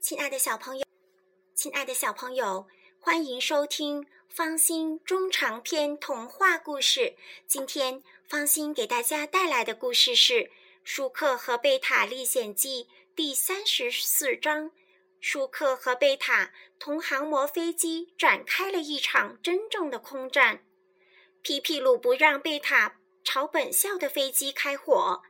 [0.00, 0.84] 亲爱的小朋友，
[1.54, 2.68] 亲爱的小朋友，
[3.00, 7.16] 欢迎收听方心中长篇童话故事。
[7.48, 10.34] 今天方心给大家带来的故事是
[10.84, 12.84] 《舒克和贝塔历险记》
[13.16, 14.70] 第三十四章。
[15.20, 20.64] 舒克和贝塔同航模飞机展开了一场真正的空战。
[21.42, 25.22] 皮皮鲁不让贝塔朝本校的飞机开火。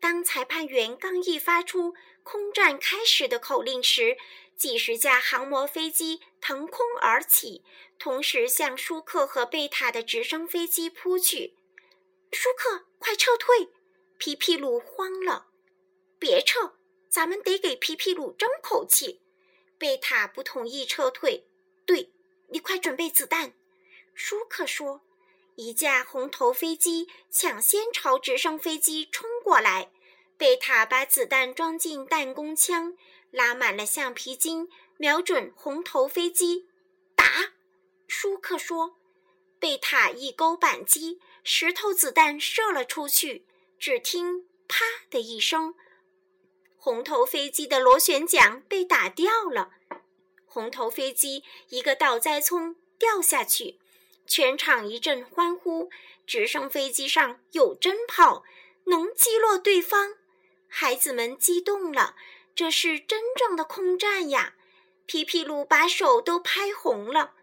[0.00, 1.94] 当裁判员刚一发出
[2.30, 4.18] “空战开始”的口令时，
[4.54, 7.64] 几十架航模飞机腾空而起，
[7.98, 11.54] 同时向舒克和贝塔的直升飞机扑去。
[12.30, 13.70] 舒克，快撤退！
[14.18, 15.46] 皮皮鲁慌了。
[16.18, 16.74] 别撤，
[17.08, 19.22] 咱们得给皮皮鲁争口气。
[19.78, 21.48] 贝塔不同意撤退。
[21.86, 22.12] 对，
[22.48, 23.54] 你快准备子弹。
[24.12, 25.00] 舒克说。
[25.54, 29.90] 一架红头飞机抢先朝直升飞机冲过来，
[30.38, 32.96] 贝塔把子弹装进弹弓枪，
[33.32, 36.68] 拉满了橡皮筋，瞄准红头飞机，
[37.16, 37.54] 打！
[38.06, 38.96] 舒克说。
[39.58, 43.44] 贝塔一勾扳机，石头子弹射了出去，
[43.80, 45.74] 只听“啪”的一声，
[46.76, 49.72] 红头飞机的螺旋桨被打掉了，
[50.46, 53.80] 红头飞机一个倒栽葱掉下去。
[54.24, 55.90] 全场一阵欢呼！
[56.24, 58.44] 直升飞机上有真炮，
[58.84, 60.17] 能击落对方。
[60.68, 62.14] 孩子们激动了，
[62.54, 64.54] 这是真正的空战呀！
[65.06, 67.34] 皮皮鲁把手都拍红了。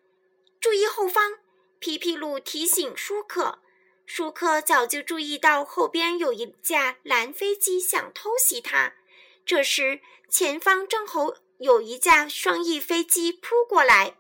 [0.62, 1.40] 注意后方！
[1.80, 3.60] 皮皮鲁提醒舒克。
[4.06, 8.94] 舒克早就注意到后边有一架蓝飞机想偷袭他。
[9.46, 14.18] 这时，前方正好有一架双翼飞机扑过来。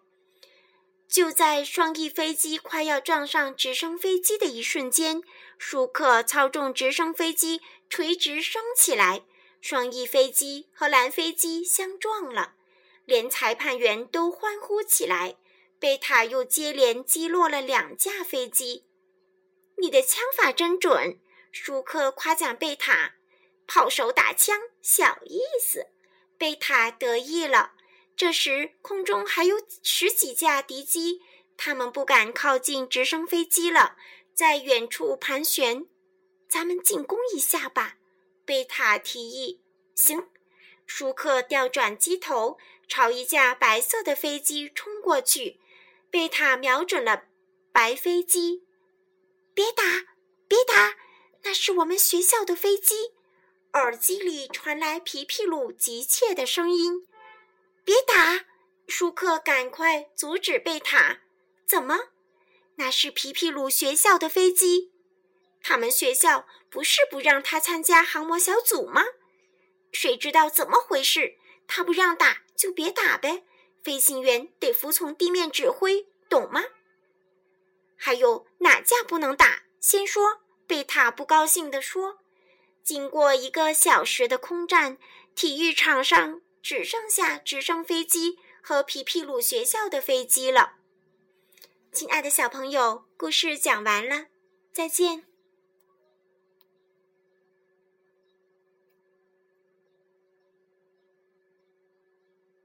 [1.07, 5.21] 就在双翼飞机快要撞上直升飞机的一瞬间，
[5.57, 9.23] 舒克操纵直升飞机垂直升起来，
[9.61, 12.55] 双翼飞机和蓝飞机相撞了，
[13.05, 15.37] 连裁判员都欢呼起来。
[15.77, 18.85] 贝塔又接连击落了两架飞机。
[19.77, 21.19] 你的枪法真准，
[21.51, 23.15] 舒克夸奖贝塔。
[23.67, 25.88] 炮手打枪，小意思。
[26.38, 27.73] 贝塔得意了。
[28.15, 31.21] 这时，空中还有十几架敌机，
[31.57, 33.97] 他们不敢靠近直升飞机了，
[34.33, 35.85] 在远处盘旋。
[36.47, 37.97] 咱们进攻一下吧，
[38.45, 39.59] 贝塔提议。
[39.95, 40.29] 行，
[40.85, 45.59] 舒克调转机头，朝一架白色的飞机冲过去。
[46.09, 47.25] 贝塔瞄准了
[47.73, 48.63] 白飞机，
[49.53, 49.83] 别打，
[50.47, 50.95] 别打，
[51.43, 53.11] 那是我们学校的飞机。
[53.73, 57.05] 耳机里传来皮皮鲁急切的声音。
[57.85, 58.46] 别打！
[58.88, 61.19] 舒克，赶快阻止贝塔！
[61.68, 62.09] 怎么？
[62.78, 64.91] 那是皮皮鲁学校的飞机。
[65.62, 69.03] 他们学校不是不让他参加航模小组吗？
[69.91, 71.38] 谁知道怎么回事？
[71.68, 73.45] 他不让打就别打呗。
[73.84, 76.63] 飞行员得服从地面指挥，懂吗？
[77.95, 79.63] 还有哪架不能打？
[79.79, 80.41] 先说。
[80.68, 82.18] 贝塔不高兴地说
[82.84, 84.97] ：“经过一个小时的空战，
[85.35, 90.77] 体育场上……”只剩下直升飞机和皮皮鲁学校的飞机了。
[91.91, 94.29] 亲爱的小朋友，故事讲完了，
[94.73, 95.25] 再见。